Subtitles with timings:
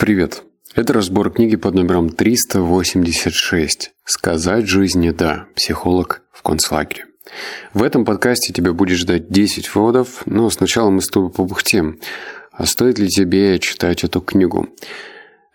[0.00, 0.44] Привет.
[0.74, 5.44] Это разбор книги под номером 386 «Сказать жизни да.
[5.54, 7.04] Психолог в концлагере».
[7.74, 12.00] В этом подкасте тебя будет ждать 10 выводов, но сначала мы с тобой побухтим.
[12.50, 14.70] А стоит ли тебе читать эту книгу?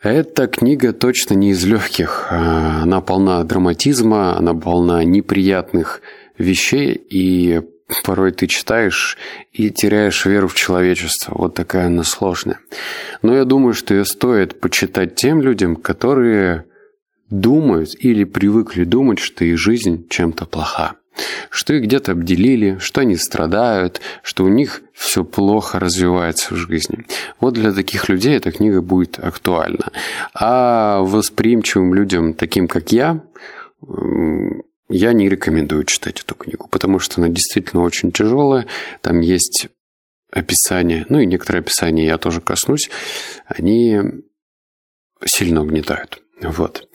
[0.04, 2.28] Эта книга точно не из легких.
[2.30, 6.02] А, она полна драматизма, она полна неприятных
[6.38, 7.64] вещей, и
[8.04, 9.18] порой ты читаешь
[9.52, 11.34] и теряешь веру в человечество.
[11.38, 12.60] Вот такая она сложная.
[13.22, 16.66] Но я думаю, что ее стоит почитать тем людям, которые
[17.30, 20.96] думают или привыкли думать, что их жизнь чем-то плоха.
[21.50, 27.06] Что их где-то обделили, что они страдают, что у них все плохо развивается в жизни.
[27.40, 29.92] Вот для таких людей эта книга будет актуальна.
[30.34, 33.22] А восприимчивым людям, таким как я,
[34.90, 38.68] я не рекомендую читать эту книгу, потому что она действительно очень тяжелая.
[39.02, 39.68] Там есть
[40.32, 42.90] описание, ну и некоторые описания я тоже коснусь,
[43.48, 44.02] они
[45.24, 46.22] сильно угнетают.
[46.42, 46.88] Вот.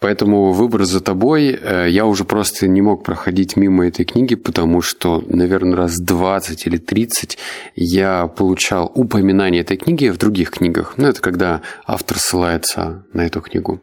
[0.00, 1.58] Поэтому выбор за тобой.
[1.60, 6.66] Э, я уже просто не мог проходить мимо этой книги, потому что, наверное, раз 20
[6.66, 7.36] или 30
[7.76, 10.94] я получал упоминание этой книги в других книгах.
[10.96, 13.82] Ну, это когда автор ссылается на эту книгу.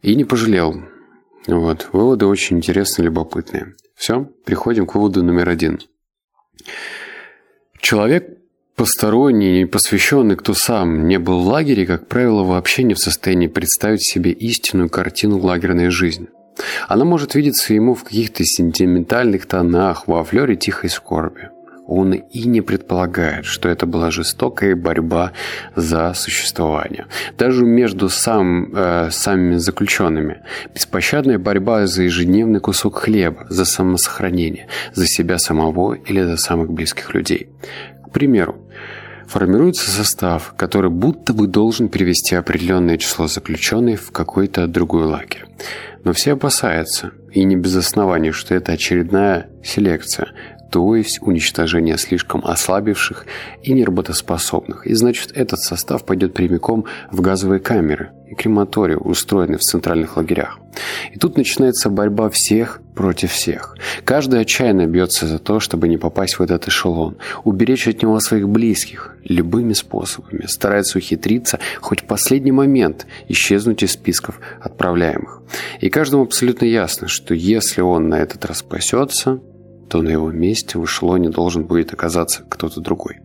[0.00, 0.82] И не пожалел.
[1.48, 1.88] Вот.
[1.92, 3.74] Выводы очень интересные, любопытные.
[3.94, 5.80] Все, переходим к выводу номер один.
[7.80, 8.38] Человек
[8.76, 14.02] посторонний, посвященный, кто сам не был в лагере, как правило, вообще не в состоянии представить
[14.02, 16.28] себе истинную картину лагерной жизни.
[16.86, 21.50] Она может видеться ему в каких-то сентиментальных тонах, во флёре тихой скорби
[21.88, 25.32] он и не предполагает, что это была жестокая борьба
[25.74, 27.06] за существование.
[27.38, 30.42] Даже между сам, э, самими заключенными.
[30.74, 37.14] Беспощадная борьба за ежедневный кусок хлеба, за самосохранение, за себя самого или за самых близких
[37.14, 37.48] людей.
[38.06, 38.56] К примеру,
[39.26, 45.46] формируется состав, который будто бы должен перевести определенное число заключенных в какой-то другой лагерь.
[46.04, 50.28] Но все опасаются, и не без оснований, что это очередная селекция,
[50.70, 53.26] то есть уничтожение слишком ослабевших
[53.62, 54.86] и неработоспособных.
[54.86, 60.58] И значит, этот состав пойдет прямиком в газовые камеры и крематории, устроенные в центральных лагерях.
[61.12, 63.76] И тут начинается борьба всех против всех.
[64.04, 68.48] Каждый отчаянно бьется за то, чтобы не попасть в этот эшелон, уберечь от него своих
[68.48, 75.42] близких любыми способами, старается ухитриться хоть в последний момент исчезнуть из списков отправляемых.
[75.80, 79.40] И каждому абсолютно ясно, что если он на этот раз спасется,
[79.88, 83.18] то на его месте в эшелоне должен будет оказаться кто-то другой.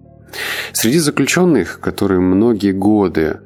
[0.72, 3.40] Среди заключенных, которые многие годы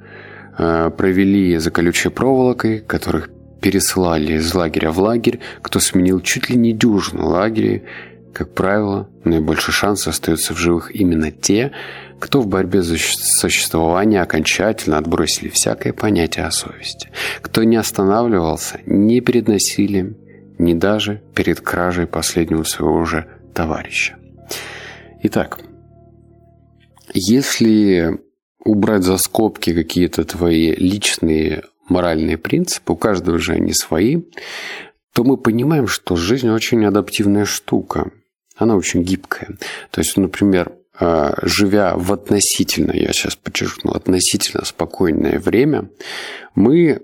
[0.57, 3.29] э, провели за колючей проволокой, которых
[3.61, 7.83] пересылали из лагеря в лагерь, кто сменил чуть ли не дюжину лагерей,
[8.33, 11.71] как правило, наибольший шанс остается в живых именно те,
[12.19, 17.09] кто в борьбе за существование окончательно отбросили всякое понятие о совести,
[17.41, 20.17] кто не останавливался ни перед насилием,
[20.57, 24.17] ни даже перед кражей последнего своего же товарища.
[25.23, 25.59] Итак,
[27.13, 28.19] если
[28.63, 34.21] убрать за скобки какие-то твои личные моральные принципы, у каждого же они свои,
[35.13, 38.11] то мы понимаем, что жизнь очень адаптивная штука.
[38.55, 39.57] Она очень гибкая.
[39.91, 45.89] То есть, например, э, живя в относительно, я сейчас подчеркну, относительно спокойное время,
[46.55, 47.01] мы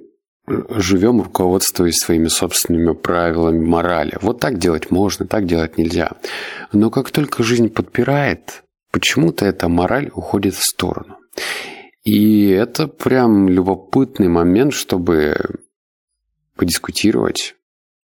[0.47, 4.17] живем, руководствуясь своими собственными правилами морали.
[4.21, 6.13] Вот так делать можно, так делать нельзя.
[6.71, 11.17] Но как только жизнь подпирает, почему-то эта мораль уходит в сторону.
[12.03, 15.35] И это прям любопытный момент, чтобы
[16.55, 17.55] подискутировать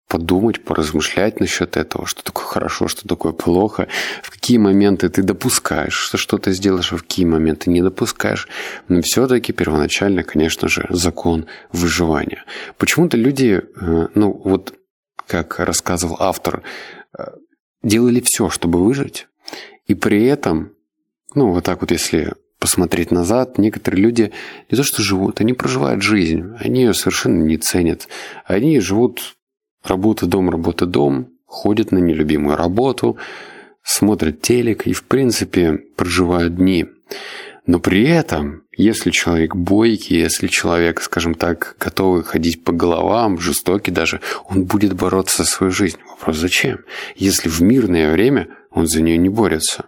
[0.09, 3.89] подумать, поразмышлять насчет этого, что такое хорошо, что такое плохо,
[4.23, 8.49] в какие моменты ты допускаешь, что что-то сделаешь, а в какие моменты не допускаешь.
[8.89, 12.45] Но все-таки первоначально, конечно же, закон выживания.
[12.79, 14.75] Почему-то люди, э, ну вот
[15.27, 16.63] как рассказывал автор,
[17.17, 17.25] э,
[17.83, 19.29] делали все, чтобы выжить,
[19.87, 20.73] и при этом,
[21.35, 24.33] ну вот так вот если посмотреть назад, некоторые люди
[24.71, 28.09] не то что живут, они проживают жизнь, они ее совершенно не ценят,
[28.47, 29.38] они живут
[29.85, 33.17] Работа, дом, работа, дом, ходят на нелюбимую работу,
[33.83, 36.87] смотрят телек и, в принципе, проживают дни.
[37.67, 43.91] Но при этом, если человек бойкий, если человек, скажем так, готовый ходить по головам, жестокий
[43.91, 45.99] даже, он будет бороться за свою жизнь.
[46.09, 46.79] Вопрос зачем?
[47.15, 49.85] Если в мирное время он за нее не борется.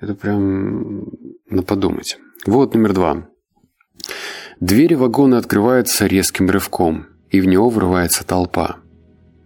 [0.00, 1.04] Это прям
[1.48, 2.18] на подумать.
[2.46, 3.28] Вот номер два.
[4.58, 8.78] Двери вагона открываются резким рывком, и в него врывается толпа.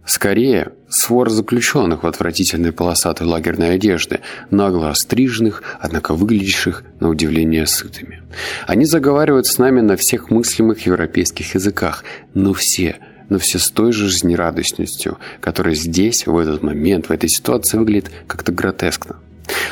[0.06, 4.20] Скорее, свор заключенных в отвратительной полосатой лагерной одежде,
[4.50, 8.22] нагло остриженных, однако выглядящих, на удивление, сытыми.
[8.66, 12.04] Они заговаривают с нами на всех мыслимых европейских языках,
[12.34, 12.96] но все,
[13.30, 18.10] но все с той же жизнерадостностью, которая здесь, в этот момент, в этой ситуации выглядит
[18.26, 19.16] как-то гротескно.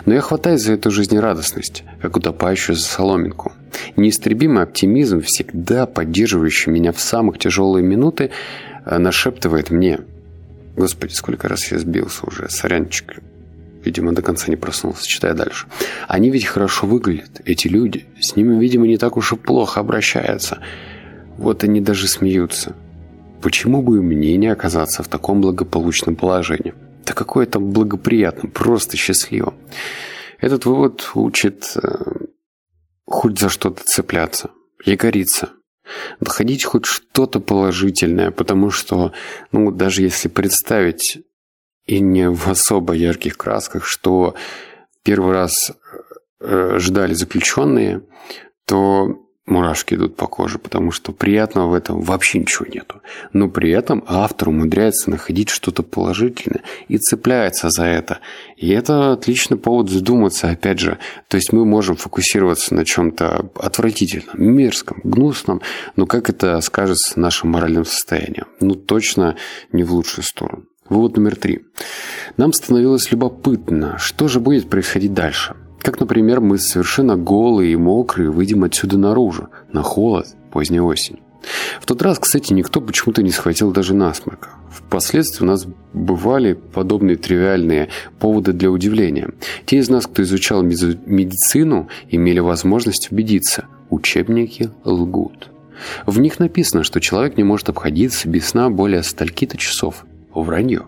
[0.06, 3.52] Но я хватаюсь за эту жизнерадостность, как утопающую за соломинку.
[3.96, 8.30] Неистребимый оптимизм, всегда поддерживающий меня в самых тяжелые минуты,
[8.86, 10.00] э, нашептывает мне–
[10.76, 12.48] Господи, сколько раз я сбился уже.
[12.48, 13.20] Сорянчик.
[13.84, 15.66] Видимо, до конца не проснулся, читая дальше.
[16.08, 18.06] Они ведь хорошо выглядят, эти люди.
[18.20, 20.58] С ними, видимо, не так уж и плохо обращаются.
[21.36, 22.76] Вот они даже смеются.
[23.42, 26.74] Почему бы мне не оказаться в таком благополучном положении?
[27.04, 29.54] Да какое там благоприятно, просто счастливо.
[30.38, 32.26] Этот вывод учит э,
[33.04, 34.50] хоть за что-то цепляться,
[34.84, 35.50] якориться,
[36.20, 39.12] находить хоть что-то положительное, потому что,
[39.50, 41.20] ну, даже если представить
[41.86, 44.34] и не в особо ярких красках, что
[45.02, 45.72] первый раз
[46.40, 48.02] э, ждали заключенные,
[48.66, 53.00] то мурашки идут по коже, потому что приятного в этом вообще ничего нету.
[53.32, 58.20] Но при этом автор умудряется находить что-то положительное и цепляется за это.
[58.56, 60.98] И это отличный повод задуматься, опять же.
[61.28, 65.60] То есть мы можем фокусироваться на чем-то отвратительном, мерзком, гнусном,
[65.96, 68.46] но как это скажется нашим моральным состоянием?
[68.60, 69.36] Ну, точно
[69.72, 70.64] не в лучшую сторону.
[70.88, 71.64] Вывод номер три.
[72.36, 75.56] Нам становилось любопытно, что же будет происходить дальше.
[75.82, 81.18] Как, например, мы совершенно голые и мокрые выйдем отсюда наружу, на холод, поздней осень.
[81.80, 84.50] В тот раз, кстати, никто почему-то не схватил даже насморка.
[84.70, 87.88] Впоследствии у нас бывали подобные тривиальные
[88.20, 89.30] поводы для удивления.
[89.66, 95.50] Те из нас, кто изучал медицину, имели возможность убедиться– учебники лгут.
[96.06, 100.06] В них написано, что человек не может обходиться без сна более стольки-то часов.
[100.32, 100.86] Вранье.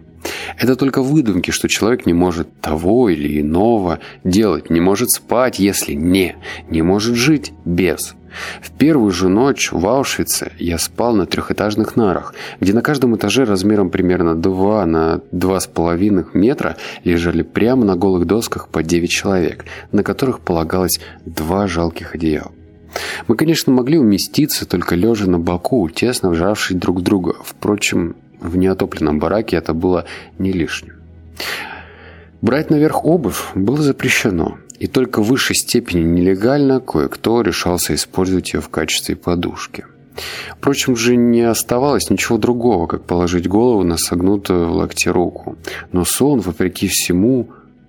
[0.58, 5.93] Это только выдумки, что человек не может того или иного делать, не может спать, если
[5.93, 6.37] не,
[6.69, 8.14] не может жить без.
[8.61, 13.44] В первую же ночь в Аушвице я спал на трехэтажных нарах, где на каждом этаже
[13.44, 20.02] размером примерно 2 на 2,5 метра лежали прямо на голых досках по 9 человек, на
[20.02, 22.50] которых полагалось два жалких одеяла.
[23.26, 27.35] Мы, конечно, могли уместиться, только лежа на боку, тесно вжавшись друг в друга.
[27.43, 28.14] Впрочем,
[28.44, 30.05] в неотопленном бараке это было
[30.38, 30.94] не лишним.
[32.43, 38.61] Брать наверх обувь было запрещено, и только в высшей степени нелегально кое-кто решался использовать ее
[38.61, 39.87] в качестве подушки.
[40.58, 45.56] Впрочем, же не оставалось ничего другого, как положить голову на согнутую в локте руку.
[45.91, 47.49] Но сон, вопреки всему,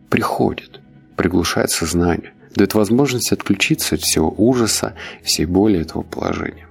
[0.10, 0.80] приходит,
[1.16, 6.66] приглушает сознание, дает возможность отключиться от всего ужаса, всей боли этого положения.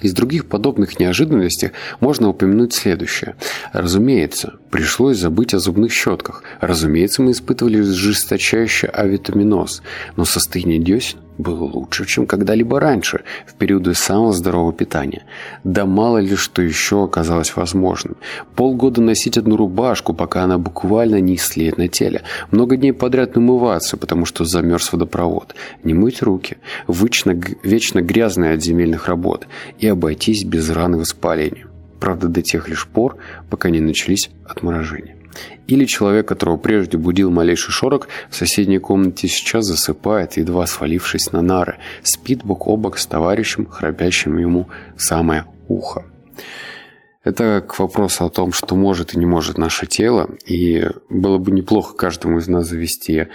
[0.00, 3.36] Из других подобных неожиданностей можно упомянуть следующее.
[3.72, 6.42] Разумеется, пришлось забыть о зубных щетках.
[6.60, 9.82] Разумеется, мы испытывали жесточайший авитаминоз.
[10.16, 15.24] Но состояние десен было лучше, чем когда-либо раньше, в периоды самого здорового питания.
[15.64, 18.16] Да мало ли что еще оказалось возможным.
[18.54, 22.22] Полгода носить одну рубашку, пока она буквально не слеет на теле.
[22.50, 25.54] Много дней подряд намываться, потому что замерз водопровод.
[25.84, 26.58] Не мыть руки.
[26.88, 29.46] Вечно, вечно грязные от земельных работ.
[29.78, 31.66] И обойтись без раны воспаления.
[31.98, 33.16] Правда, до тех лишь пор,
[33.48, 35.21] пока не начались отморожения.
[35.66, 41.42] Или человек, которого прежде будил малейший шорох, в соседней комнате сейчас засыпает, едва свалившись на
[41.42, 46.04] нары, спит бок о бок с товарищем, храпящим ему самое ухо.
[47.24, 51.52] Это к вопросу о том, что может и не может наше тело, и было бы
[51.52, 53.28] неплохо каждому из нас завести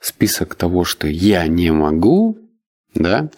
[0.00, 2.38] список того, что я не могу,
[2.94, 3.30] да,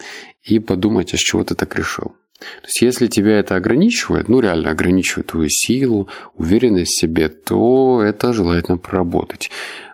[0.43, 2.15] и подумать, а с чего ты так решил.
[2.39, 8.01] То есть, если тебя это ограничивает, ну, реально ограничивает твою силу, уверенность в себе, то
[8.01, 9.51] это желательно проработать.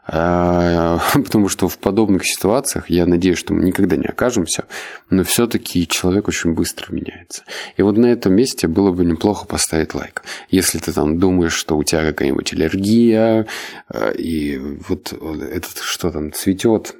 [0.08, 4.66] А, потому что в подобных ситуациях, я надеюсь, что мы никогда не окажемся,
[5.10, 7.44] но все-таки человек очень быстро меняется.
[7.78, 10.24] И вот на этом месте было бы неплохо поставить лайк.
[10.50, 13.48] Если ты там думаешь, что у тебя какая-нибудь аллергия,
[13.88, 16.96] а, и вот этот что там цветет,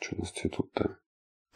[0.00, 0.96] что у нас цветут-то?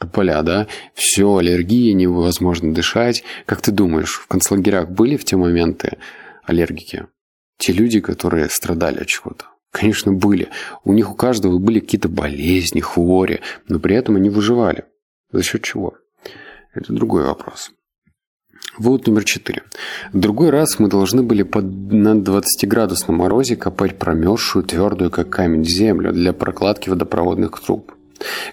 [0.06, 3.24] Поля, да, все, аллергия, невозможно дышать.
[3.46, 5.98] Как ты думаешь, в концлагерях были в те моменты
[6.44, 7.06] аллергики?
[7.58, 9.46] Те люди, которые страдали от чего-то?
[9.70, 10.48] Конечно, были.
[10.84, 14.84] У них у каждого были какие-то болезни, хвори, но при этом они выживали.
[15.32, 15.94] За счет чего?
[16.74, 17.72] Это другой вопрос.
[18.78, 19.62] Вывод номер четыре.
[20.12, 25.64] В другой раз мы должны были под, на 20-градусном морозе копать промерзшую, твердую, как камень,
[25.64, 27.92] землю для прокладки водопроводных труб.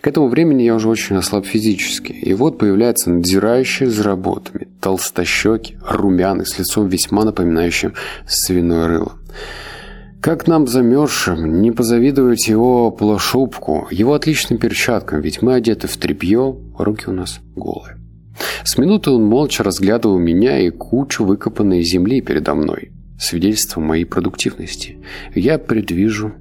[0.02, 5.78] К этому времени я уже очень ослаб физически, и вот появляется надзирающий за работами толстощекий,
[5.88, 7.94] румяный, с лицом весьма напоминающим
[8.28, 9.14] свиное рыло.
[10.22, 16.58] Как нам замерзшим не позавидовать его полушубку, его отличным перчаткам, ведь мы одеты в тряпье,
[16.78, 17.98] руки у нас голые.
[18.64, 24.98] С минуты он молча разглядывал меня и кучу выкопанной земли передо мной, свидетельство моей продуктивности.
[25.36, 26.34] Я предвижу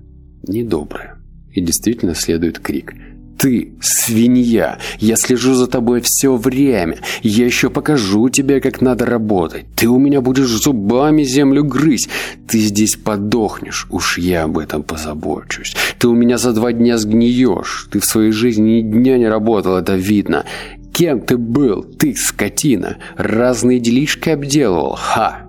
[0.47, 1.16] недоброе.
[1.52, 2.94] И действительно следует крик–
[3.38, 4.78] ты свинья.
[4.99, 6.99] Я слежу за тобой все время.
[7.23, 9.64] Я еще покажу тебе, как надо работать.
[9.76, 12.11] Ты у меня будешь зубами землю грызть.
[12.49, 13.87] Ты здесь подохнешь.
[13.90, 15.76] Уж я об этом позабочусь.
[15.99, 17.88] Ты у меня за два дня сгниешь.
[17.92, 20.45] Ты в своей жизни ни дня не работал, это видно.
[20.92, 21.85] Кем ты был?
[21.85, 22.99] Ты, скотина.
[23.16, 24.97] Разные делишки обделывал.
[24.97, 25.47] Ха!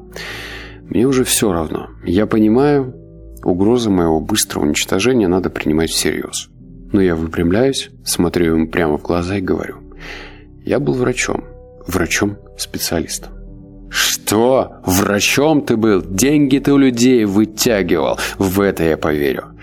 [0.89, 1.87] Мне уже все равно.
[2.05, 2.93] Я понимаю,
[3.43, 6.49] угрозы моего быстрого уничтожения надо принимать всерьез.
[6.91, 9.77] Но я выпрямляюсь, смотрю ему прямо в глаза и говорю.
[10.65, 11.43] Я был врачом.
[11.87, 13.33] Врачом-специалистом.
[13.89, 14.81] «Что?
[14.85, 16.03] Врачом ты был?
[16.03, 18.19] Деньги ты у людей вытягивал.
[18.37, 19.55] В это я поверю».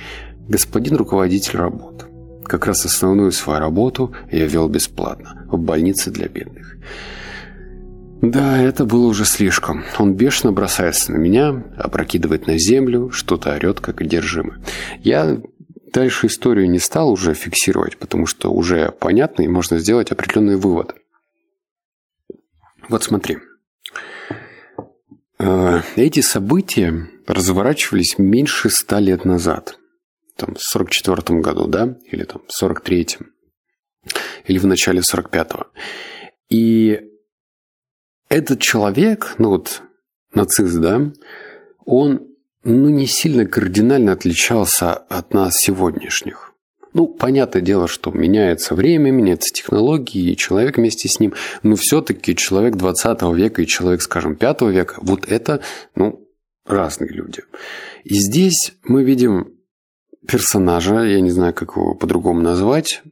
[0.48, 2.06] Господин руководитель работ.
[2.44, 5.46] Как раз основную свою работу я вел бесплатно.
[5.50, 6.76] В больнице для бедных.
[8.22, 9.84] Да, это было уже слишком.
[9.98, 14.56] Он бешено бросается на меня, опрокидывает на землю, что-то орет, как одержимый.
[15.02, 15.38] Я
[15.96, 20.94] Дальше историю не стал уже фиксировать, потому что уже понятно и можно сделать определенный вывод.
[22.90, 23.38] Вот смотри.
[25.38, 29.78] Э, эти события разворачивались меньше ста лет назад.
[30.36, 31.96] Там, в 44 году, да?
[32.12, 33.32] Или там в 43-м.
[34.44, 35.68] Или в начале 45-го.
[36.50, 37.00] И
[38.28, 39.80] этот человек, ну вот
[40.34, 41.10] нацист, да,
[41.86, 42.35] он
[42.66, 46.52] ну, не сильно кардинально отличался от нас сегодняшних.
[46.92, 51.34] Ну, понятное дело, что меняется время, меняются технологии, и человек вместе с ним.
[51.62, 55.60] Но все-таки человек 20 века и человек, скажем, 5 века, вот это,
[55.94, 56.26] ну,
[56.64, 57.42] разные люди.
[58.02, 59.54] И здесь мы видим
[60.26, 63.02] персонажа, я не знаю, как его по-другому назвать,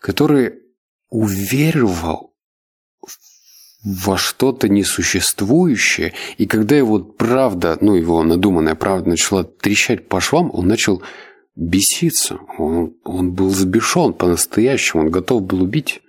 [0.00, 0.54] который
[1.10, 2.31] уверовал
[3.84, 10.50] во что-то несуществующее, и когда его правда, ну, его надуманная правда начала трещать по швам,
[10.52, 11.02] он начал
[11.56, 12.38] беситься.
[12.58, 16.00] Он, он был сбешен по-настоящему, он готов был убить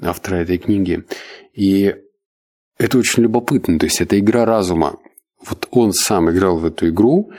[0.00, 1.04] автора этой книги.
[1.52, 1.94] И
[2.78, 4.98] это очень любопытно, то есть это игра разума.
[5.46, 7.30] Вот он сам играл в эту игру,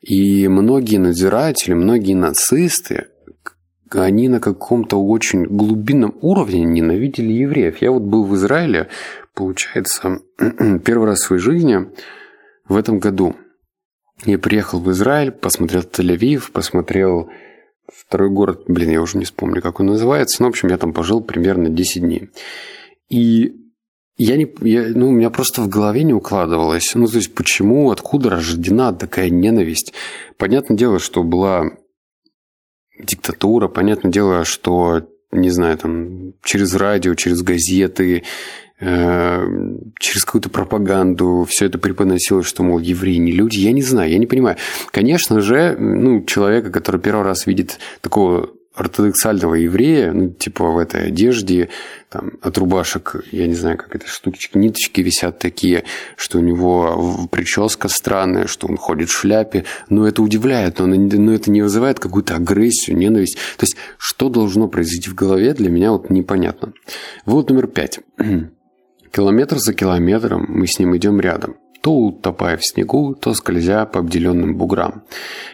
[0.00, 3.08] и многие надзиратели, многие нацисты,
[3.96, 7.78] они на каком-то очень глубинном уровне ненавидели евреев.
[7.80, 8.88] Я вот был в Израиле,
[9.34, 10.20] получается,
[10.84, 11.88] первый раз в своей жизни
[12.68, 13.34] в этом году.
[14.24, 17.30] Я приехал в Израиль, посмотрел Тель-Авив, посмотрел
[17.92, 20.92] второй город, блин, я уже не вспомню, как он называется, но, в общем, я там
[20.92, 22.30] пожил примерно 10 дней.
[23.08, 23.56] И
[24.16, 27.90] я не, я, ну, у меня просто в голове не укладывалось, ну, то есть, почему,
[27.90, 29.94] откуда рождена такая ненависть.
[30.36, 31.70] Понятное дело, что была
[33.04, 33.68] диктатура.
[33.68, 35.02] Понятное дело, что,
[35.32, 38.24] не знаю, там, через радио, через газеты,
[38.80, 39.46] э,
[39.98, 43.58] через какую-то пропаганду все это преподносилось, что, мол, евреи не люди.
[43.58, 44.56] Я не знаю, я не понимаю.
[44.90, 51.08] Конечно же, ну, человека, который первый раз видит такого ортодоксального еврея, ну, типа в этой
[51.08, 51.68] одежде,
[52.08, 55.84] там, от рубашек, я не знаю, как это, штучки, ниточки висят такие,
[56.16, 61.32] что у него прическа странная, что он ходит в шляпе, но это удивляет, но, но
[61.32, 63.36] это не вызывает какую-то агрессию, ненависть.
[63.56, 66.72] То есть, что должно произойти в голове, для меня вот непонятно.
[67.26, 68.00] Вот номер пять.
[69.12, 74.00] Километр за километром мы с ним идем рядом то утопая в снегу, то скользя по
[74.00, 75.02] обделенным буграм,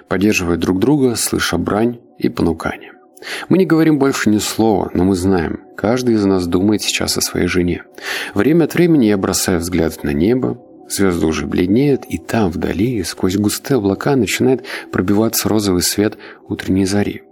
[0.08, 2.95] поддерживая друг друга, слыша брань и понукание.
[3.48, 7.22] Мы не говорим больше ни слова, но мы знаем, каждый из нас думает сейчас о
[7.22, 7.84] своей жене.
[8.34, 13.36] Время от времени я бросаю взгляд на небо, звезды уже бледнеют, и там, вдали, сквозь
[13.36, 16.18] густые облака начинает пробиваться розовый свет
[16.48, 17.22] утренней зари.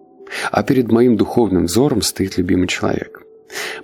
[0.50, 3.22] А перед моим духовным взором стоит любимый человек.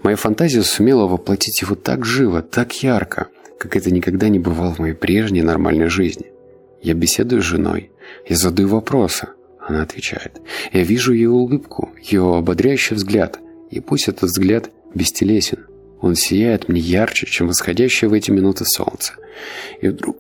[0.03, 3.29] Моя фантазия сумела воплотить его так живо, так ярко,
[3.59, 6.27] как это никогда не бывало в моей прежней нормальной жизни.
[6.83, 7.91] Я беседую с женой,
[8.27, 9.29] я задаю вопросы–
[9.71, 10.41] она отвечает.
[10.73, 13.39] Я вижу ее улыбку, ее ободряющий взгляд.
[13.71, 15.67] И пусть этот взгляд бестелесен.
[16.01, 19.15] Он сияет мне ярче, чем восходящее в эти минуты солнце.
[19.81, 20.19] И вдруг...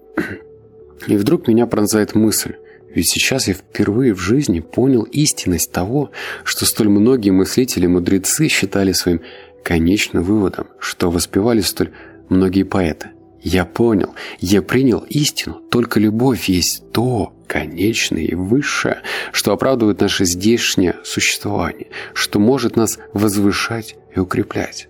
[1.06, 2.54] И вдруг меня пронзает мысль.
[2.94, 6.10] Ведь сейчас я впервые в жизни понял истинность того,
[6.44, 9.20] что столь многие мыслители-мудрецы считали своим
[9.64, 11.90] конечным выводом, что воспевали столь
[12.28, 13.10] многие поэты.
[13.42, 20.24] Я понял, я принял истину, только любовь есть то, конечное и высшее, что оправдывает наше
[20.24, 24.88] здешнее существование, что может нас возвышать и укреплять.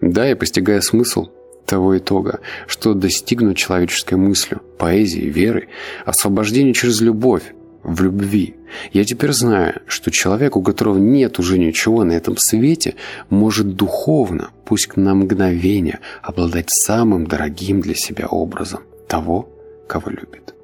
[0.00, 1.28] Да, я постигаю смысл
[1.64, 5.68] того итога, что достигнут человеческой мыслью, поэзией, верой,
[6.04, 8.54] освобождение через любовь, в любви.
[8.92, 12.94] Я теперь знаю, что человек, у которого нет уже ничего на этом свете,
[13.28, 19.48] может духовно, пусть на мгновение, обладать самым дорогим для себя образом того,
[19.88, 20.54] кого любит.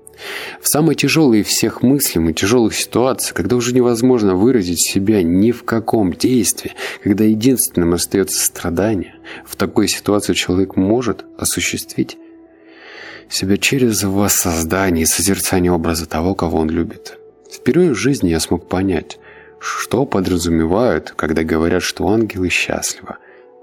[0.61, 5.65] В самой тяжелой из всех мыслимых тяжелых ситуациях, когда уже невозможно выразить себя ни в
[5.65, 6.73] каком действии,
[7.03, 9.15] когда единственным остается страдание,
[9.47, 12.19] в такой ситуации человек может осуществить
[13.29, 17.19] себя через воссоздание и созерцание образа того, кого он любит.
[17.51, 19.19] Впервые в жизни я смог понять,
[19.61, 23.17] что подразумевают, когда говорят, что ангелы счастливы,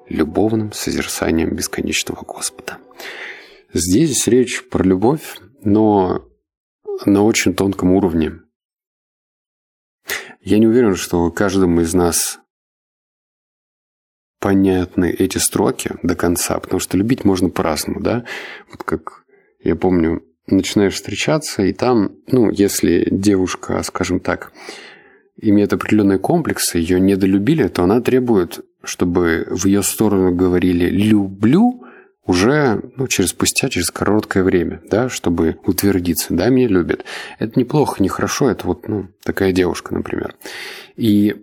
[0.08, 2.78] любовным созерцанием бесконечного Господа.
[3.74, 6.26] Здесь речь про любовь, но
[7.06, 8.40] на очень тонком уровне.
[10.42, 12.40] Я не уверен, что каждому из нас
[14.40, 18.26] понятны эти строки до конца, потому что любить можно по-разному, да?
[18.70, 19.25] Вот как
[19.66, 24.52] я помню, начинаешь встречаться, и там, ну, если девушка, скажем так,
[25.38, 31.82] имеет определенные комплексы, ее недолюбили, то она требует, чтобы в ее сторону говорили «люблю»,
[32.28, 37.06] уже ну, через спустя, через короткое время, да, чтобы утвердиться, да, меня любят.
[37.38, 40.36] Это неплохо, нехорошо, это вот ну, такая девушка, например.
[40.96, 41.36] И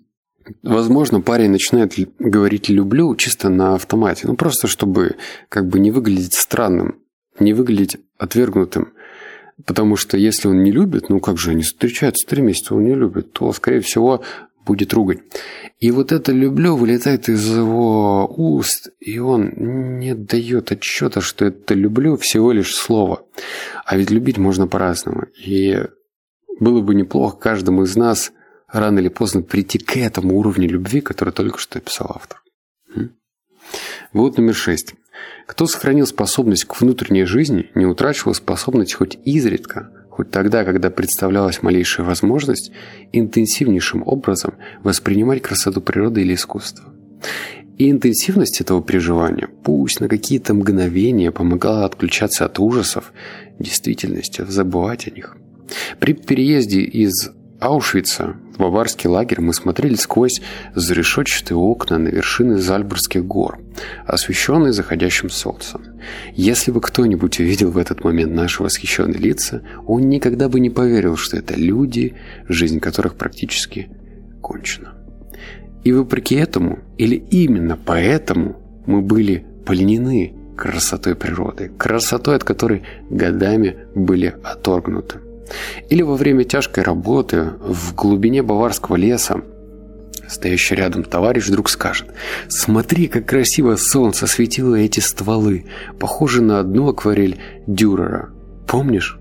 [0.64, 5.16] возможно, парень начинает говорить «люблю» чисто на автомате, ну просто чтобы
[5.48, 6.96] как бы не выглядеть странным,
[7.40, 8.92] не выглядеть отвергнутым.
[9.66, 12.94] Потому что если он не любит, ну как же они встречаются три месяца, он не
[12.94, 14.22] любит, то, скорее всего,
[14.64, 15.20] будет ругань.
[15.78, 21.74] И вот это «люблю» вылетает из его уст, и он не дает отчета, что это
[21.74, 23.24] «люблю» всего лишь слово.
[23.84, 25.26] А ведь любить можно по-разному.
[25.44, 25.82] И
[26.58, 28.32] было бы неплохо каждому из нас
[28.68, 32.42] рано или поздно прийти к этому уровню любви, который только что описал автор.
[34.12, 34.94] Вот номер шесть.
[35.46, 39.90] Кто сохранил способность к внутренней жизни, не утрачивал способность хоть изредка–
[40.20, 42.72] хоть тогда, когда представлялась малейшая возможность,
[43.10, 44.52] интенсивнейшим образом
[44.82, 46.92] воспринимать красоту природы или искусства.
[47.78, 53.14] И интенсивность этого переживания, пусть на какие-то мгновения, помогала отключаться от ужасов,
[53.58, 55.38] действительности, забывать о них.
[56.00, 57.30] При переезде из
[57.60, 60.40] Аушвица в баварский лагерь мы смотрели сквозь
[60.74, 63.60] зарешетчатые окна на вершины Зальбургских гор,
[64.06, 65.82] освещенные заходящим солнцем.
[66.34, 71.16] Если бы кто-нибудь увидел в этот момент наши восхищенные лица, он никогда бы не поверил,
[71.16, 72.16] что это люди,
[72.48, 73.90] жизнь которых практически
[74.42, 74.94] кончена.
[75.84, 83.76] И вопреки этому, или именно поэтому, мы были пленены красотой природы, красотой, от которой годами
[83.94, 85.20] были оторгнуты.
[85.88, 89.42] Или во время тяжкой работы в глубине баварского леса
[90.30, 92.08] стоящий рядом товарищ вдруг скажет
[92.48, 95.66] «Смотри, как красиво солнце светило эти стволы,
[95.98, 98.30] похожи на одну акварель Дюрера.
[98.66, 99.18] Помнишь?»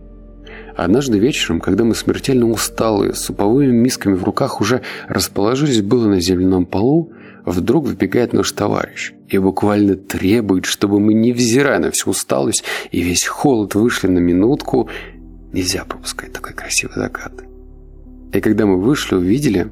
[0.75, 6.21] Однажды вечером, когда мы смертельно усталые, с суповыми мисками в руках уже расположились было на
[6.21, 7.11] земляном полу,
[7.45, 13.25] вдруг выбегает наш товарищ и буквально требует, чтобы мы, невзирая на всю усталость и весь
[13.25, 14.89] холод, вышли на минутку
[15.51, 17.33] Нельзя пропускать такой красивый закат.
[18.31, 19.71] И когда мы вышли, увидели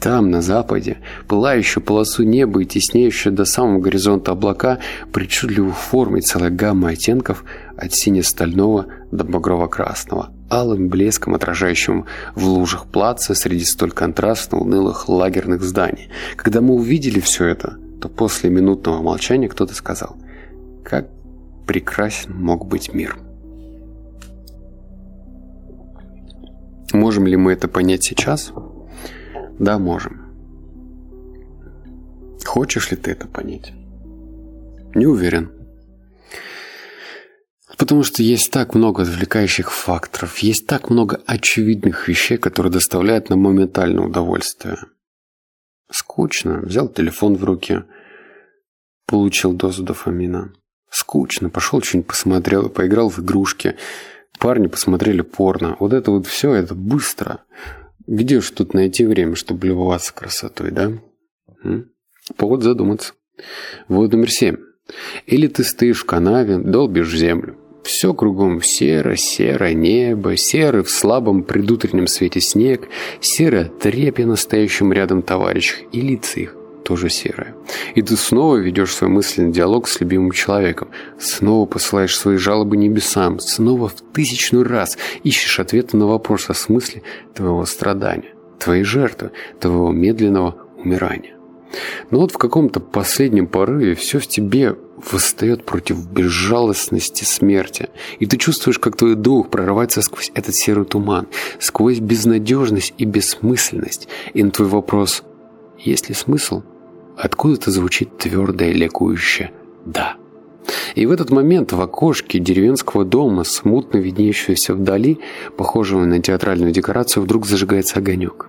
[0.00, 4.78] там, на западе, пылающую полосу неба и теснеющую до самого горизонта облака
[5.12, 7.44] причудливую форму и целая гамма оттенков
[7.76, 15.62] от сине-стального до багрово-красного, алым блеском, отражающим в лужах плаца среди столь контрастно унылых лагерных
[15.62, 16.10] зданий.
[16.36, 20.16] Когда мы увидели все это, то после минутного молчания кто-то сказал,
[20.84, 21.08] как
[21.66, 23.16] прекрасен мог быть мир.
[26.96, 28.52] Можем ли мы это понять сейчас?
[29.58, 30.22] Да, можем.
[32.42, 33.72] Хочешь ли ты это понять?
[34.94, 35.52] Не уверен.
[37.76, 43.40] Потому что есть так много отвлекающих факторов, есть так много очевидных вещей, которые доставляют нам
[43.40, 44.78] моментальное удовольствие.
[45.92, 46.60] Скучно.
[46.60, 47.84] Взял телефон в руки,
[49.04, 50.54] получил дозу дофамина.
[50.88, 51.50] Скучно.
[51.50, 53.76] Пошел что-нибудь посмотрел, поиграл в игрушки–
[54.38, 55.76] Парни посмотрели порно.
[55.80, 57.40] Вот это вот все, это быстро.
[58.06, 60.92] Где же тут найти время, чтобы любоваться красотой, да?
[61.64, 61.90] М?
[62.36, 63.14] Повод задуматься.
[63.88, 64.56] Вот номер семь.
[65.26, 67.56] Или ты стоишь в канаве, долбишь землю.
[67.82, 72.88] Все кругом серо, серое небо, серый в слабом предутреннем свете снег,
[73.20, 76.55] серое трепе настоящим рядом товарищах и лица их
[76.86, 77.54] тоже серое.
[77.96, 83.40] И ты снова ведешь свой мысленный диалог с любимым человеком, снова посылаешь свои жалобы небесам,
[83.40, 87.02] снова в тысячный раз ищешь ответы на вопрос о смысле
[87.34, 91.34] твоего страдания, твоей жертвы, твоего медленного умирания.
[92.12, 94.76] Но вот в каком-то последнем порыве все в тебе
[95.10, 97.88] восстает против безжалостности смерти.
[98.20, 101.26] И ты чувствуешь, как твой дух прорывается сквозь этот серый туман,
[101.58, 104.06] сквозь безнадежность и бессмысленность.
[104.34, 105.24] И на твой вопрос
[105.78, 106.62] «Есть ли смысл?»
[107.16, 109.52] Откуда-то звучит твердое лекующее
[109.84, 110.16] «да».
[110.94, 115.20] И в этот момент в окошке деревенского дома, смутно виднеющегося вдали,
[115.56, 118.48] похожего на театральную декорацию, вдруг зажигается огонек.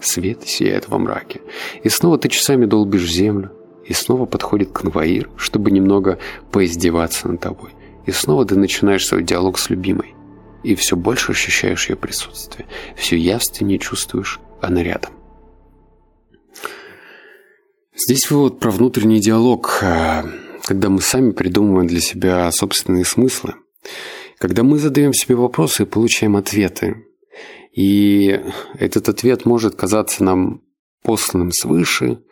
[0.00, 1.40] Свет сияет во мраке.
[1.82, 3.52] И снова ты часами долбишь землю,
[3.86, 6.18] и снова подходит конвоир, чтобы немного
[6.50, 7.70] поиздеваться над тобой.
[8.04, 10.14] И снова ты начинаешь свой диалог с любимой.
[10.62, 12.66] И все больше ощущаешь ее присутствие.
[12.96, 15.15] Все явственнее чувствуешь, она рядом.
[17.98, 20.22] Здесь вывод про внутренний диалог, э,
[20.64, 23.54] когда мы сами придумываем для себя собственные смыслы.
[24.36, 27.06] Когда мы задаем себе вопросы и получаем ответы.
[27.72, 28.38] И
[28.78, 30.62] этот ответ может казаться нам
[31.02, 32.22] посланным свыше,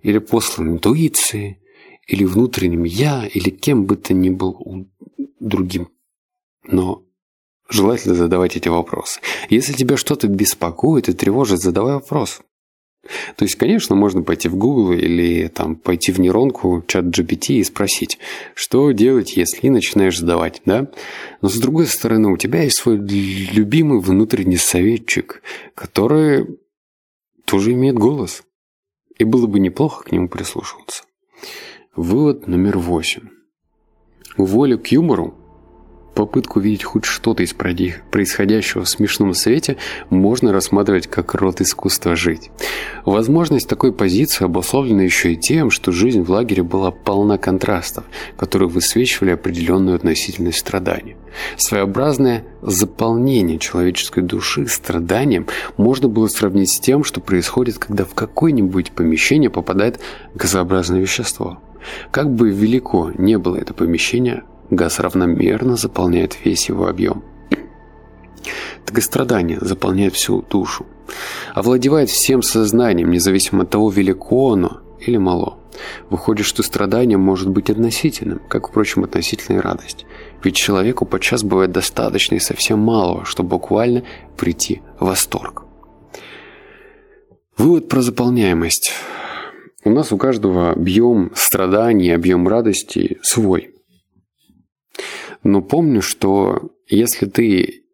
[0.00, 1.58] или послан интуицией,
[2.06, 4.88] или внутренним «я», или кем бы то ни был
[5.38, 5.90] другим.
[6.64, 7.04] Но
[7.68, 9.20] желательно задавать эти вопросы.
[9.50, 12.40] Если тебя что-то беспокоит и тревожит, задавай вопрос.
[13.36, 17.64] То есть, конечно, можно пойти в Google или там, пойти в нейронку, чат GPT и
[17.64, 18.18] спросить,
[18.54, 20.90] что делать, если начинаешь задавать, да?
[21.40, 25.42] Но с другой стороны, у тебя есть свой любимый внутренний советчик,
[25.74, 26.58] который
[27.46, 28.42] тоже имеет голос
[29.18, 31.04] и было бы неплохо к нему прислушиваться.
[31.96, 33.28] Вывод номер восемь.
[34.36, 35.34] Волю к юмору,
[36.14, 39.76] попытку видеть хоть что-то из происходящего в смешном свете
[40.10, 42.50] можно рассматривать как род искусства жить.
[43.04, 48.04] Возможность такой позиции обусловлена еще и тем, что жизнь в лагере была полна контрастов,
[48.36, 51.16] которые высвечивали определенную относительность страдания.
[51.56, 55.46] Своеобразное заполнение человеческой души страданием
[55.76, 60.00] можно было сравнить с тем, что происходит, когда в какое-нибудь помещение попадает
[60.34, 61.60] газообразное вещество.
[62.10, 67.22] Как бы велико не было это помещение, газ равномерно заполняет весь его объем.
[68.86, 70.86] Так и страдание заполняет всю душу,
[71.54, 75.58] овладевает всем сознанием, независимо от того, велико оно или мало.
[76.08, 80.06] Выходит, что страдание может быть относительным, как, впрочем, относительная радость.
[80.42, 84.02] Ведь человеку подчас бывает достаточно и совсем малого, чтобы буквально
[84.36, 85.64] прийти в восторг.
[87.56, 88.92] Вывод про заполняемость.
[89.84, 93.74] У нас у каждого объем страданий, объем радости свой.
[95.42, 97.84] Но помню, что если ты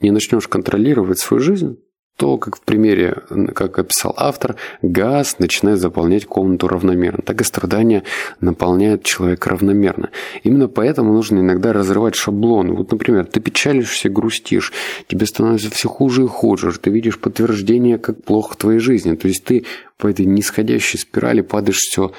[0.00, 1.78] не начнешь контролировать свою жизнь,
[2.18, 3.22] то, как в примере,
[3.54, 7.22] как описал автор, газ начинает заполнять комнату равномерно.
[7.22, 8.02] Так и страдания
[8.40, 10.10] наполняют человека равномерно.
[10.42, 12.72] Именно поэтому нужно иногда разрывать шаблоны.
[12.72, 14.72] Вот, например, ты печалишься, грустишь,
[15.06, 19.14] тебе становится все хуже и хуже, ты видишь подтверждение, как плохо в твоей жизни.
[19.14, 19.64] То есть ты
[19.96, 22.10] по этой нисходящей спирали падаешь все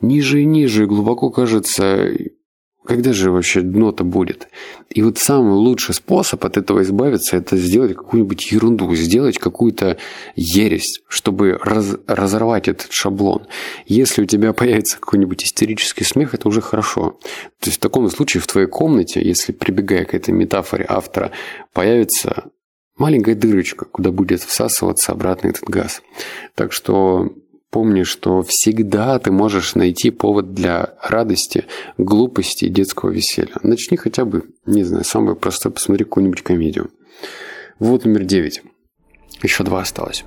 [0.00, 2.08] ниже и ниже, и глубоко кажется,
[2.84, 4.48] когда же вообще дно-то будет?
[4.90, 9.96] И вот самый лучший способ от этого избавиться– это сделать какую-нибудь ерунду, сделать какую-то
[10.36, 13.46] ересь, чтобы раз, разорвать этот шаблон.
[13.86, 17.18] Если у тебя появится какой-нибудь истерический смех, это уже хорошо.
[17.60, 21.30] То есть в таком случае в твоей комнате, если прибегая к этой метафоре автора,
[21.72, 22.50] появится
[22.96, 26.02] маленькая дырочка, куда будет всасываться обратно этот газ.
[26.54, 27.30] Так что
[27.74, 31.64] Помни, что всегда ты можешь найти повод для радости,
[31.98, 33.56] глупости и детского веселья.
[33.64, 36.92] Начни хотя бы, не знаю, самое простое, посмотри какую-нибудь комедию.
[37.80, 38.62] Вот номер девять.
[39.42, 40.24] Еще два осталось.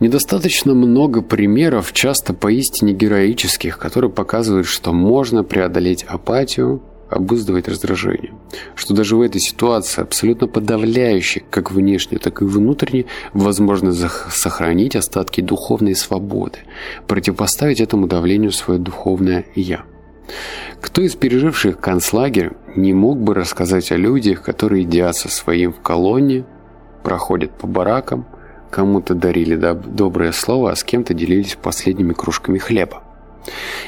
[0.00, 8.32] Недостаточно много примеров, часто поистине героических, которые показывают, что можно преодолеть апатию, обуздывать раздражение.
[8.74, 15.40] Что даже в этой ситуации, абсолютно подавляющей, как внешне, так и внутренне, возможно сохранить остатки
[15.40, 16.58] духовной свободы,
[17.06, 19.84] противопоставить этому давлению свое духовное «я».
[20.80, 25.80] Кто из переживших концлагерь не мог бы рассказать о людях, которые едят со своим в
[25.80, 26.44] колонне,
[27.02, 28.26] проходят по баракам,
[28.70, 33.02] кому-то дарили доброе слово, а с кем-то делились последними кружками хлеба.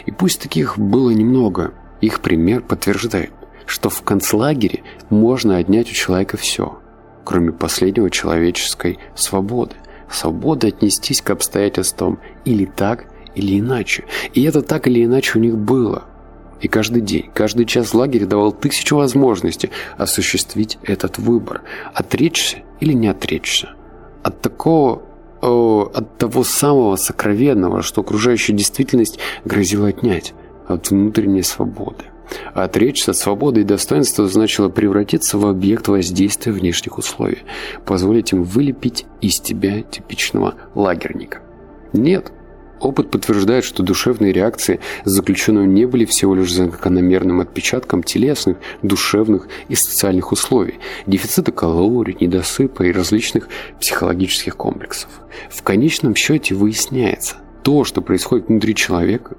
[0.05, 1.73] И пусть таких было немного–
[2.05, 3.33] их пример подтверждает,
[3.67, 6.79] что в концлагере можно отнять у человека все,
[7.25, 9.77] кроме последнего человеческой свободы.
[10.11, 14.05] Свободы отнестись к обстоятельствам или так, или иначе.
[14.33, 16.05] И это так или иначе у них было.
[16.61, 21.62] И каждый день, каждый час в лагере давал тысячу возможностей осуществить этот выбор.
[21.95, 23.71] Отречься или не отречься.
[24.23, 25.03] От такого
[25.40, 30.33] от того самого сокровенного, что окружающая действительность грозила отнять
[30.66, 32.05] от внутренней свободы.
[32.55, 37.42] Отречься от свободы и достоинства значило превратиться в объект воздействия внешних условий,
[37.85, 41.40] позволить им вылепить из тебя типичного лагерника.
[41.92, 42.33] Нет,
[42.85, 49.74] Опыт подтверждает, что душевные реакции заключенного не были всего лишь закономерным отпечатком телесных, душевных и
[49.74, 50.74] социальных условий,
[51.07, 53.48] дефицита калорий, недосыпа и различных
[53.81, 55.09] психологических комплексов.
[55.48, 59.37] В конечном счете выясняется, то, что происходит внутри человека,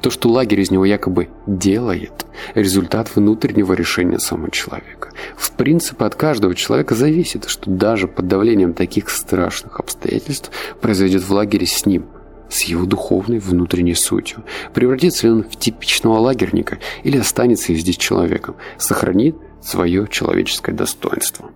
[0.00, 5.10] то, что лагерь из него якобы делает, результат внутреннего решения самого человека.
[5.36, 11.30] В принципе, от каждого человека зависит, что даже под давлением таких страшных обстоятельств произойдет в
[11.32, 12.06] лагере с ним,
[12.48, 14.44] с его духовной внутренней сутью.
[14.72, 21.50] Превратится ли он в типичного лагерника или останется здесь человеком, сохранит свое человеческое достоинство.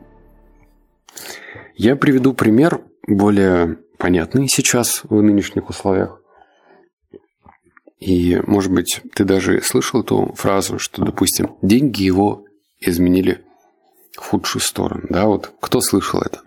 [1.76, 6.20] Я приведу пример, более понятный сейчас в нынешних условиях.
[7.98, 12.44] И, может быть, ты даже слышал эту фразу, что, допустим, деньги его
[12.80, 13.44] изменили
[14.12, 15.06] в худшую сторону.
[15.08, 16.42] Да, вот кто слышал это?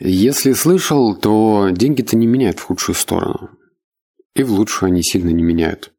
[0.00, 3.50] Если слышал, то деньги-то не меняют в худшую сторону.
[4.34, 5.92] И в лучшую они сильно не меняют.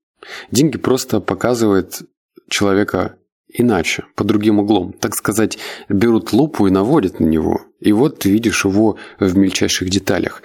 [0.51, 2.01] Деньги просто показывают
[2.49, 4.93] человека иначе, по другим углом.
[4.93, 7.61] Так сказать, берут лупу и наводят на него.
[7.79, 10.41] И вот ты видишь его в мельчайших деталях.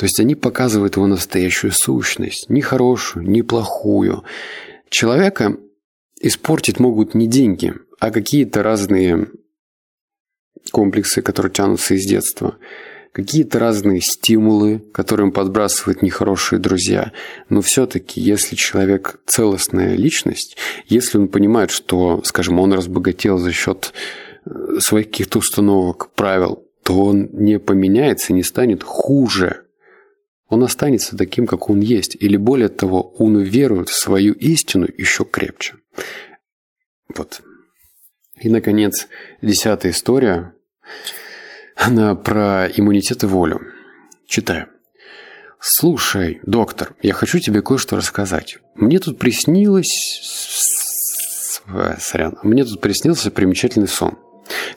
[0.00, 4.24] То есть они показывают его настоящую сущность, не хорошую, не плохую.
[4.88, 5.58] Человека
[6.22, 9.26] испортить могут не деньги, а какие-то разные
[10.72, 12.56] комплексы, которые тянутся из детства,
[13.12, 17.12] какие-то разные стимулы, которые им подбрасывают нехорошие друзья.
[17.50, 23.92] Но все-таки, если человек целостная личность, если он понимает, что, скажем, он разбогател за счет
[24.46, 29.66] э, своих каких-то установок, правил, то он не поменяется, не станет хуже
[30.50, 35.24] он останется таким, как он есть, или более того, он уверует в свою истину еще
[35.24, 35.76] крепче.
[37.14, 37.40] Вот.
[38.40, 39.06] И, наконец,
[39.40, 40.52] десятая история.
[41.76, 43.60] Она про иммунитет и волю.
[44.26, 44.66] Читаю.
[45.60, 48.58] Слушай, доктор, я хочу тебе кое-что рассказать.
[48.74, 50.20] Мне тут приснилось...
[51.98, 52.36] Сорян.
[52.42, 54.18] Мне тут приснился примечательный сон.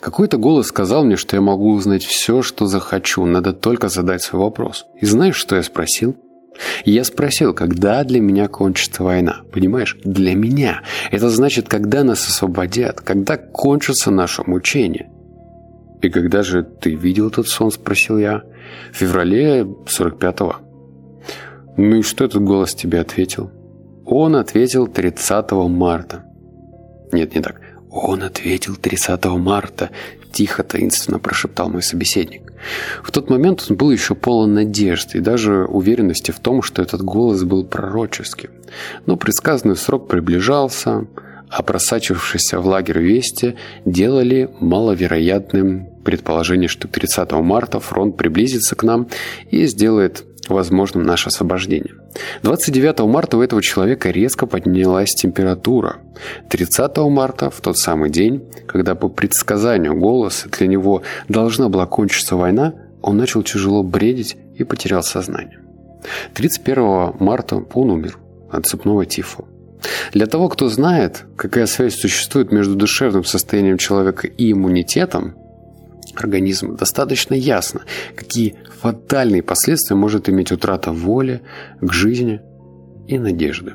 [0.04, 4.42] Какой-то голос сказал мне, что я могу узнать все, что захочу, надо только задать свой
[4.42, 4.84] вопрос.
[5.00, 6.14] И знаешь, что я спросил?
[6.84, 9.40] Я спросил, когда для меня кончится война.
[9.50, 9.96] Понимаешь?
[10.04, 10.82] Для меня.
[11.10, 15.08] Это значит, когда нас освободят, когда кончится наше мучение.
[16.02, 18.42] «И когда же ты видел этот сон?»– спросил я.
[18.92, 20.56] «В феврале 45-го».
[21.78, 23.50] «Ну и что этот голос тебе ответил?»
[24.04, 26.24] Он ответил 30 марта.
[27.10, 27.60] Нет, не так.
[27.94, 29.90] «Он ответил 30 марта»,–
[30.32, 32.52] тихо, таинственно прошептал мой собеседник.
[33.04, 37.02] В тот момент он был еще полон надежд и даже уверенности в том, что этот
[37.02, 38.50] голос был пророческим.
[39.06, 41.06] Но предсказанный срок приближался,
[41.48, 43.54] а просачивавшиеся в лагерь вести
[43.84, 49.06] делали маловероятным предположение, что 30 марта фронт приблизится к нам
[49.52, 51.94] и сделает возможным наше освобождение.
[52.42, 55.96] 29 марта у этого человека резко поднялась температура.
[56.48, 62.36] 30 марта, в тот самый день, когда по предсказанию голоса для него должна была кончиться
[62.36, 65.58] война, он начал тяжело бредить и потерял сознание.
[66.34, 68.18] 31 марта он умер
[68.50, 69.44] от цепного тифа.
[70.12, 75.34] Для того, кто знает, какая связь существует между душевным состоянием человека и иммунитетом,
[76.14, 77.82] организма, достаточно ясно,
[78.14, 81.42] какие фатальные последствия может иметь утрата воли
[81.80, 82.40] к жизни
[83.06, 83.74] и надежды.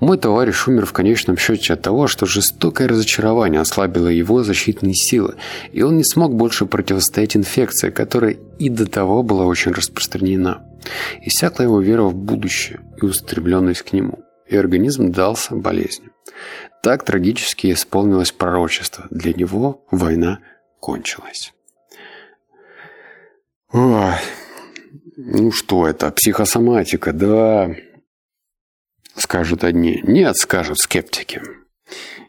[0.00, 5.36] Мой товарищ умер в конечном счете от того, что жестокое разочарование ослабило его защитные силы,
[5.72, 10.62] и он не смог больше противостоять инфекции, которая и до того была очень распространена.
[11.22, 16.08] Иссякла его вера в будущее и устремленность к нему, и организм дался болезни.
[16.82, 19.06] Так трагически исполнилось пророчество.
[19.10, 20.40] Для него война
[20.80, 21.54] кончилось.
[23.72, 24.14] Ой,
[25.16, 27.70] ну что это, психосоматика, да,
[29.16, 30.00] скажут одни.
[30.02, 31.42] Нет, скажут скептики.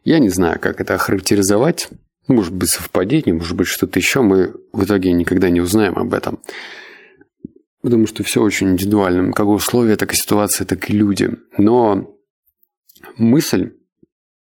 [0.04, 1.90] Я не знаю, как это охарактеризовать.
[2.28, 4.22] Может быть, совпадение, может быть, что-то еще.
[4.22, 6.40] Мы в итоге никогда не узнаем об этом.
[7.82, 9.34] Потому что все очень индивидуально.
[9.34, 11.32] Как условия, так и ситуация, так и люди.
[11.58, 12.16] Но
[13.18, 13.74] мысль,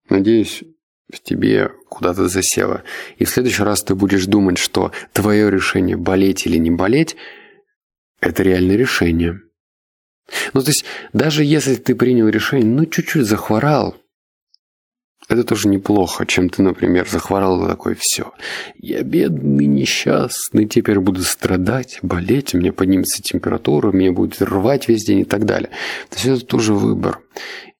[0.10, 0.64] надеюсь,
[1.12, 2.84] в тебе куда-то засела.
[3.18, 7.16] И в следующий раз ты будешь думать, что твое решение болеть или не болеть–
[8.20, 9.42] это реальное решение.
[10.54, 13.96] Ну, то есть, даже если ты принял решение, ну, чуть-чуть захворал,
[15.30, 18.34] это тоже неплохо, чем ты, например, захворал такой, все,
[18.78, 25.06] я бедный, несчастный, теперь буду страдать, болеть, у меня поднимется температура, меня будет рвать весь
[25.06, 25.70] день и так далее.
[26.10, 27.20] То есть это тоже выбор.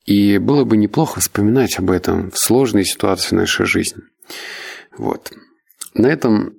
[0.08, 4.02] И было бы неплохо вспоминать об этом в сложной ситуации нашей жизни.
[4.98, 5.34] Вот.
[5.94, 6.54] На этом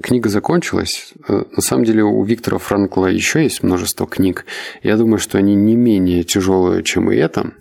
[0.00, 1.12] книга закончилась.
[1.28, 4.46] Э, на самом деле у Виктора Франкла еще есть множество книг.
[4.84, 7.54] Я думаю, что они не менее тяжелые, чем и это.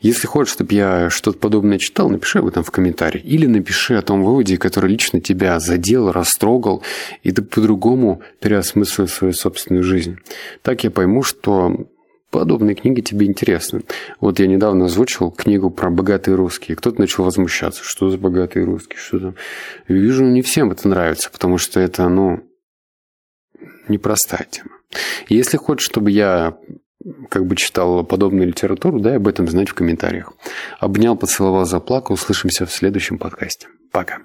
[0.00, 3.20] Если хочешь, чтобы я что-то подобное читал, напиши об этом в комментарии.
[3.20, 6.84] Или напиши о том выводе, который лично тебя задел, растрогал,
[7.24, 10.18] и ты по-другому переосмыслил свою собственную жизнь.
[10.62, 11.88] Так я пойму, что
[12.30, 13.82] подобные книги тебе интересны.
[14.20, 16.76] Вот я недавно озвучил книгу про богатые русские.
[16.76, 17.82] Кто-то начал возмущаться.
[17.84, 18.98] Что за богатые русские?
[18.98, 19.34] Что там?
[19.88, 22.42] вижу, не всем это нравится, потому что это, ну,
[23.88, 24.70] непростая тема.
[25.28, 26.56] Если хочешь, чтобы я
[27.28, 30.32] как бы читал подобную литературу, дай об этом знать в комментариях.
[30.80, 32.14] Обнял, поцеловал, заплакал.
[32.14, 33.68] Услышимся в следующем подкасте.
[33.92, 34.18] Пока.